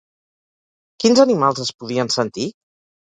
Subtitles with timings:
[1.03, 2.49] Quins animals es podien sentir?